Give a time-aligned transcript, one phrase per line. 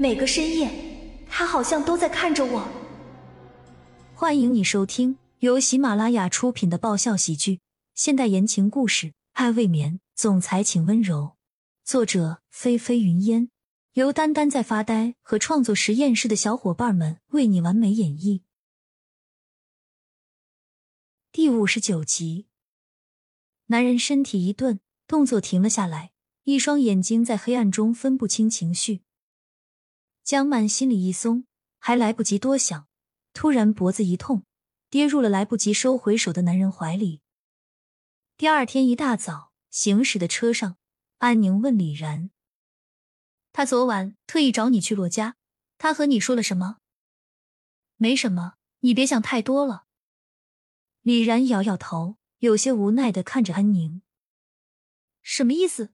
[0.00, 0.70] 每个深夜，
[1.28, 2.66] 他好像都在看着我。
[4.14, 7.60] 欢迎你收听由喜马拉雅出品的爆笑喜剧、
[7.94, 11.36] 现代言情故事《爱未眠》，总裁请温柔。
[11.84, 13.50] 作者：菲菲云烟，
[13.92, 18.40] 由丹丹在发呆和创作实验室的小伙伴们为你完美演绎。
[21.30, 22.46] 第五十九集，
[23.66, 26.12] 男人身体一顿，动作停了下来，
[26.44, 29.02] 一双眼睛在黑暗中分不清情绪。
[30.30, 31.44] 江曼心里一松，
[31.80, 32.86] 还来不及多想，
[33.32, 34.44] 突然脖子一痛，
[34.88, 37.20] 跌入了来不及收回手的男人怀里。
[38.36, 40.76] 第二天一大早，行驶的车上，
[41.18, 42.30] 安宁问李然
[43.50, 45.34] ：“他昨晚特意找你去洛家，
[45.78, 46.76] 他和你说了什么
[47.98, 49.86] ？”“没什么，你别想太多了。”
[51.02, 54.02] 李然摇摇头，有些无奈的看着安宁。
[55.22, 55.92] 什么意思？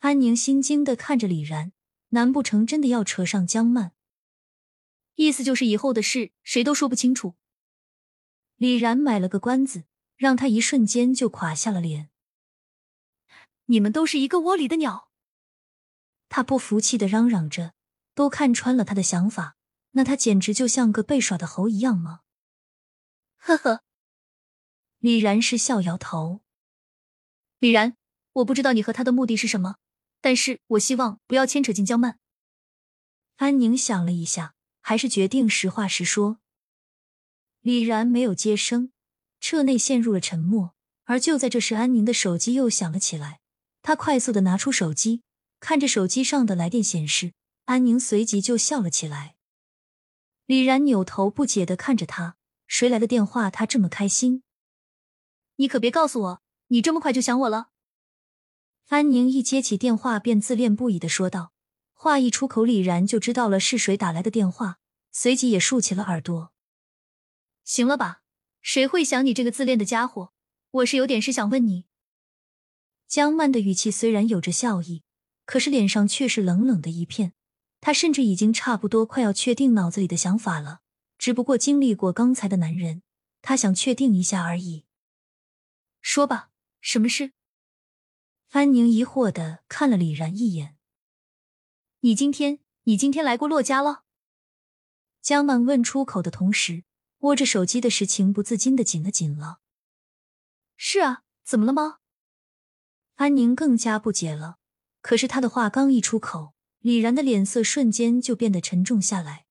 [0.00, 1.72] 安宁心惊的看着李然，
[2.16, 3.92] 难不成真的要扯上江曼？
[5.16, 7.34] 意思就是以后的事谁都说不清楚。
[8.56, 9.84] 李然买了个关子，
[10.16, 12.08] 让他一瞬间就垮下了脸。
[13.66, 15.10] 你们都是一个窝里的鸟！
[16.30, 17.74] 他不服气的嚷嚷着，
[18.14, 19.58] 都看穿了他的想法，
[19.90, 22.20] 那他简直就像个被耍的猴一样吗？
[23.36, 23.82] 呵呵，
[25.00, 26.40] 李然是笑摇头。
[27.58, 27.98] 李然，
[28.32, 29.76] 我不知道你和他的目的是什么，
[30.26, 32.18] 但是我希望不要牵扯进江曼。
[33.36, 36.40] 安宁想了一下，还是决定实话实说。
[37.60, 38.90] 李然没有接声，
[39.38, 40.74] 车内陷入了沉默。
[41.04, 43.38] 而就在这时，安宁的手机又响了起来。
[43.82, 45.22] 他快速的拿出手机，
[45.60, 47.32] 看着手机上的来电显示，
[47.66, 49.36] 安宁随即就笑了起来。
[50.46, 52.36] 李然扭头不解的看着他。
[52.66, 53.48] 谁来的电话？
[53.48, 54.42] 他这么开心？
[55.54, 57.68] 你可别告诉我，你这么快就想我了。
[58.88, 61.52] 安宁一接起电话，便自恋不已的说道。
[61.92, 64.78] 话一出口，李然就知道了是谁打来的电话，
[65.10, 66.52] 随即也竖起了耳朵。
[67.64, 68.22] 行了吧？
[68.62, 70.32] 谁会想你这个自恋的家伙？
[70.70, 71.86] 我是有点事想问你。
[73.08, 75.02] 江曼的语气虽然有着笑意，
[75.44, 77.32] 可是脸上却是冷冷的一片。
[77.80, 80.80] 她甚至已经差不多快要确定脑子里的想法了。
[81.18, 83.02] 只不过经历过刚才的男人，
[83.42, 84.84] 他想确定一下而已。
[86.00, 86.50] 说吧，
[86.80, 87.32] 什么事？
[88.56, 90.78] 安宁疑惑的看了李然一眼。
[92.00, 94.04] 你今天，你今天来过洛家了？
[95.20, 96.84] 江曼问出口的同时，
[97.18, 99.58] 握着手机的手情不自禁的紧了紧了。
[100.78, 101.98] 是啊，怎么了吗？
[103.16, 104.56] 安宁更加不解了。
[105.02, 109.44] 可是他的话刚一出口，李然的脸色瞬间就变得沉重下来。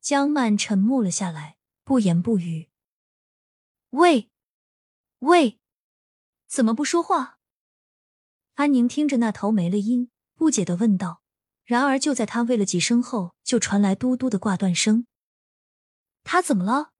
[0.00, 2.70] 江曼沉默了下来，不言不语。
[3.90, 4.32] 喂，
[5.20, 5.60] 喂，
[6.48, 7.38] 怎么不说话？
[8.54, 11.20] 安宁听着那头没了音，不解的问道。
[11.64, 15.06] 然而就在他喂了几声后，就传来嘟嘟的挂断声。
[16.22, 16.90] 他怎么了？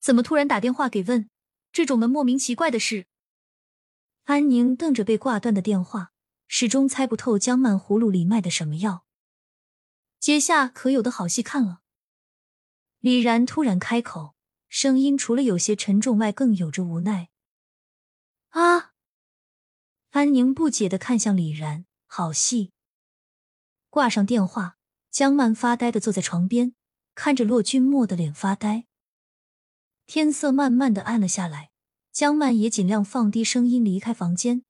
[0.00, 1.28] 怎么突然打电话给问
[1.72, 3.06] 这种门莫名其怪的事？
[4.24, 6.12] 安宁瞪着被挂断的电话，
[6.46, 9.04] 始终猜不透江曼葫芦里卖的什么药。
[10.20, 11.80] 接下可有的好戏看了。
[13.00, 14.36] 李然突然开口，
[14.68, 17.30] 声音除了有些沉重外，更有着无奈。
[18.50, 18.91] 啊！
[20.12, 22.70] 安宁不解的看向李然，好戏。
[23.88, 24.76] 挂上电话，
[25.10, 26.74] 江曼发呆的坐在床边，
[27.14, 28.84] 看着骆君墨的脸发呆。
[30.04, 31.70] 天色慢慢的暗了下来，
[32.12, 34.64] 江曼也尽量放低声音离开房间。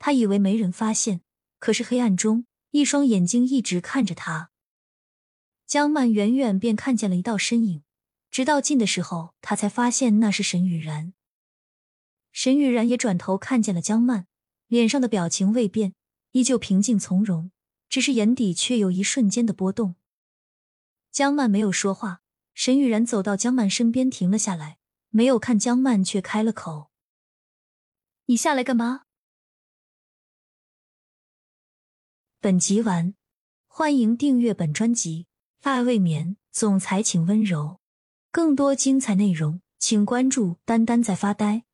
[0.00, 1.20] 她以为没人发现，
[1.60, 4.50] 可是黑暗中，一双眼睛一直看着他。
[5.64, 7.84] 江曼远远便看见了一道身影，
[8.32, 11.12] 直到近的时候，他才发现那是沈雨然。
[12.32, 14.26] 沈雨然也转头看见了江曼，
[14.68, 15.94] 脸上的表情未变，
[16.32, 17.50] 依旧平静从容，
[17.88, 19.96] 只是眼底却有一瞬间的波动。
[21.10, 22.20] 江曼没有说话，
[22.54, 24.78] 沈雨然走到江曼身边停了下来，
[25.10, 26.90] 没有看江曼，却开了口
[28.26, 29.04] ：“你下来干嘛？”
[32.40, 33.14] 本集完，
[33.66, 35.26] 欢迎订阅本专辑。
[35.62, 37.80] 爱未眠，总裁请温柔。
[38.30, 41.64] 更多精彩内容，请关注“丹丹在发呆”。